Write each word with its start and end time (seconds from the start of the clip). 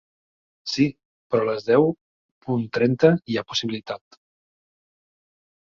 Sí, 0.75 0.87
però 1.35 1.45
a 1.45 1.47
les 1.49 1.67
deu 1.67 1.85
punt 2.47 2.65
trenta 2.79 3.13
hi 3.35 3.39
ha 3.43 3.47
possibilitat. 3.53 4.21